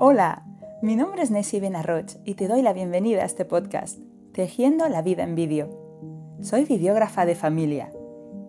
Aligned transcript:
Hola, 0.00 0.44
mi 0.80 0.94
nombre 0.94 1.22
es 1.22 1.32
Nessie 1.32 1.58
Benarroch 1.58 2.12
y 2.24 2.34
te 2.34 2.46
doy 2.46 2.62
la 2.62 2.72
bienvenida 2.72 3.22
a 3.22 3.26
este 3.26 3.44
podcast, 3.44 3.98
Tejiendo 4.32 4.88
la 4.88 5.02
vida 5.02 5.24
en 5.24 5.34
vídeo. 5.34 6.36
Soy 6.40 6.66
videógrafa 6.66 7.26
de 7.26 7.34
familia. 7.34 7.90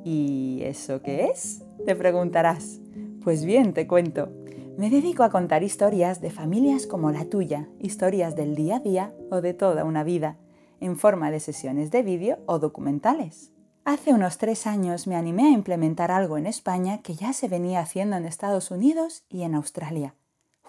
¿Y 0.04 0.62
eso 0.64 1.02
qué 1.02 1.26
es? 1.26 1.64
Te 1.88 1.96
preguntarás. 1.96 2.80
Pues 3.24 3.46
bien, 3.46 3.74
te 3.74 3.88
cuento. 3.88 4.32
Me 4.78 4.92
dedico 4.92 5.24
a 5.24 5.32
contar 5.32 5.64
historias 5.64 6.22
de 6.22 6.30
familias 6.30 6.86
como 6.86 7.10
la 7.10 7.26
tuya, 7.26 7.68
historias 7.80 8.36
del 8.36 8.54
día 8.54 8.76
a 8.76 8.82
día 8.82 9.14
o 9.32 9.42
de 9.42 9.56
toda 9.56 9.86
una 9.86 10.04
vida, 10.04 10.38
en 10.80 10.98
forma 10.98 11.32
de 11.32 11.40
sesiones 11.40 11.90
de 11.90 12.04
vídeo 12.04 12.38
o 12.46 12.60
documentales. 12.60 13.54
Hace 13.86 14.14
unos 14.14 14.38
tres 14.38 14.68
años 14.68 15.08
me 15.08 15.16
animé 15.16 15.46
a 15.46 15.54
implementar 15.54 16.12
algo 16.12 16.38
en 16.38 16.46
España 16.46 17.02
que 17.02 17.16
ya 17.16 17.34
se 17.34 17.48
venía 17.48 17.80
haciendo 17.80 18.18
en 18.18 18.26
Estados 18.26 18.70
Unidos 18.70 19.24
y 19.30 19.42
en 19.42 19.56
Australia. 19.56 20.14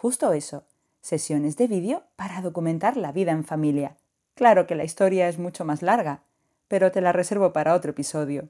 Justo 0.01 0.33
eso, 0.33 0.65
sesiones 1.01 1.57
de 1.57 1.67
vídeo 1.67 2.05
para 2.17 2.43
documentar 2.43 2.97
la 2.97 3.13
vida 3.13 3.33
en 3.33 3.45
familia. 3.45 3.97
Claro 4.35 4.67
que 4.67 4.75
la 4.75 4.85
historia 4.85 5.29
es 5.29 5.39
mucho 5.39 5.65
más 5.65 5.83
larga, 5.83 6.23
pero 6.69 6.91
te 6.93 7.01
la 7.01 7.13
reservo 7.13 7.53
para 7.53 7.75
otro 7.75 7.91
episodio. 7.91 8.49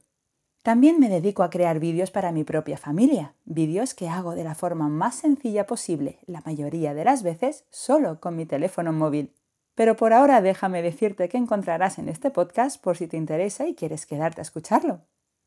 También 0.63 1.01
me 1.01 1.09
dedico 1.09 1.43
a 1.43 1.49
crear 1.49 1.81
vídeos 1.81 2.11
para 2.11 2.33
mi 2.33 2.45
propia 2.45 2.77
familia, 2.77 3.35
vídeos 3.47 3.95
que 3.95 4.11
hago 4.11 4.35
de 4.35 4.45
la 4.45 4.55
forma 4.55 4.89
más 4.89 5.15
sencilla 5.15 5.67
posible, 5.67 6.19
la 6.27 6.43
mayoría 6.45 6.93
de 6.93 7.05
las 7.05 7.23
veces 7.23 7.65
solo 7.71 8.21
con 8.21 8.37
mi 8.37 8.45
teléfono 8.45 8.93
móvil. 8.93 9.33
Pero 9.75 9.97
por 9.97 10.13
ahora 10.13 10.43
déjame 10.43 10.83
decirte 10.83 11.31
qué 11.31 11.39
encontrarás 11.39 11.99
en 11.99 12.11
este 12.11 12.31
podcast 12.31 12.83
por 12.83 12.99
si 12.99 13.07
te 13.07 13.17
interesa 13.17 13.67
y 13.67 13.75
quieres 13.75 14.05
quedarte 14.05 14.41
a 14.41 14.43
escucharlo. 14.43 15.01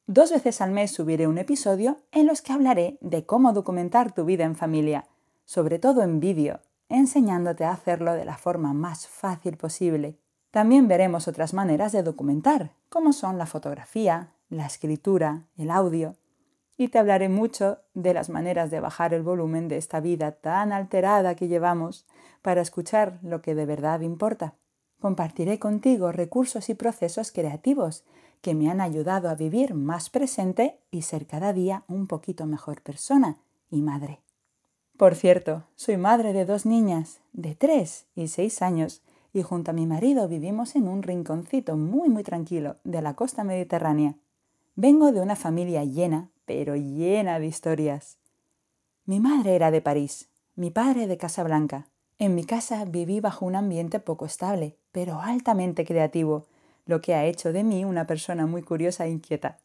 Dos 0.08 0.32
veces 0.32 0.60
al 0.62 0.72
mes 0.72 0.92
subiré 0.92 1.28
un 1.28 1.38
episodio 1.38 1.98
en 2.12 2.26
los 2.26 2.42
que 2.42 2.52
hablaré 2.52 2.98
de 3.00 3.26
cómo 3.26 3.54
documentar 3.54 4.14
tu 4.14 4.26
vida 4.26 4.46
en 4.46 4.56
familia, 4.56 5.06
sobre 5.46 5.78
todo 5.78 6.02
en 6.02 6.20
vídeo, 6.20 6.60
enseñándote 6.90 7.66
a 7.66 7.72
hacerlo 7.72 8.14
de 8.14 8.26
la 8.26 8.38
forma 8.38 8.74
más 8.74 9.08
fácil 9.08 9.58
posible. 9.58 10.18
También 10.52 10.88
veremos 10.88 11.28
otras 11.28 11.54
maneras 11.54 11.92
de 11.92 12.04
documentar, 12.04 12.72
como 12.90 13.14
son 13.14 13.38
la 13.38 13.46
fotografía, 13.46 14.34
la 14.50 14.66
escritura, 14.66 15.48
el 15.58 15.72
audio, 15.72 16.16
y 16.78 16.88
te 16.90 17.00
hablaré 17.00 17.30
mucho 17.30 17.80
de 17.94 18.14
las 18.14 18.30
maneras 18.30 18.72
de 18.72 18.80
bajar 18.80 19.14
el 19.14 19.24
volumen 19.24 19.68
de 19.68 19.78
esta 19.78 20.00
vida 20.00 20.32
tan 20.32 20.72
alterada 20.72 21.36
que 21.36 21.48
llevamos 21.48 22.06
para 22.42 22.62
escuchar 22.62 23.20
lo 23.22 23.42
que 23.42 23.56
de 23.56 23.66
verdad 23.66 24.02
importa. 24.02 24.56
Compartiré 25.00 25.60
contigo 25.60 26.12
recursos 26.12 26.70
y 26.70 26.76
procesos 26.76 27.32
creativos 27.32 28.04
que 28.42 28.56
me 28.56 28.70
han 28.70 28.82
ayudado 28.82 29.30
a 29.30 29.36
vivir 29.36 29.74
más 29.74 30.10
presente 30.10 30.80
y 30.92 31.04
ser 31.04 31.28
cada 31.28 31.54
día 31.54 31.84
un 31.88 32.08
poquito 32.08 32.46
mejor 32.46 32.82
persona 32.82 33.38
y 33.70 33.82
madre. 33.82 34.22
Por 34.98 35.16
cierto, 35.16 35.64
soy 35.76 35.98
madre 35.98 36.34
de 36.34 36.46
dos 36.46 36.68
niñas, 36.68 37.20
de 37.34 37.56
tres 37.56 38.06
y 38.16 38.28
seis 38.28 38.62
años, 38.62 39.02
y 39.34 39.42
junto 39.42 39.72
a 39.72 39.74
mi 39.74 39.88
marido 39.88 40.28
vivimos 40.28 40.76
en 40.76 40.88
un 40.88 41.02
rinconcito 41.02 41.76
muy 41.76 42.10
muy 42.10 42.22
tranquilo 42.22 42.76
de 42.84 43.02
la 43.02 43.16
costa 43.16 43.44
mediterránea. 43.44 44.16
Vengo 44.76 45.12
de 45.12 45.22
una 45.22 45.36
familia 45.36 45.84
llena, 45.84 46.30
pero 46.46 46.76
llena 46.76 47.40
de 47.40 47.48
historias. 47.48 48.18
Mi 49.06 49.20
madre 49.20 49.56
era 49.56 49.72
de 49.72 49.82
París, 49.82 50.30
mi 50.56 50.70
padre 50.70 51.08
de 51.08 51.18
Casablanca. 51.18 51.88
En 52.20 52.36
mi 52.36 52.44
casa 52.44 52.86
viví 52.86 53.20
bajo 53.20 53.48
un 53.48 53.56
ambiente 53.56 54.00
poco 54.00 54.28
estable, 54.28 54.78
pero 54.92 55.20
altamente 55.22 55.86
creativo, 55.86 56.46
lo 56.86 57.02
que 57.02 57.16
ha 57.16 57.26
hecho 57.26 57.52
de 57.52 57.64
mí 57.64 57.84
una 57.84 58.06
persona 58.06 58.46
muy 58.46 58.62
curiosa 58.62 59.08
e 59.08 59.10
inquieta. 59.10 59.58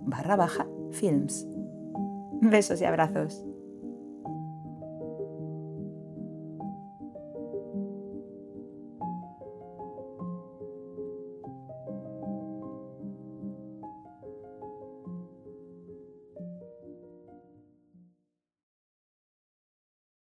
barra 0.00 0.36
baja 0.36 0.66
films. 0.92 1.46
Besos 2.40 2.80
y 2.80 2.84
abrazos. 2.84 3.49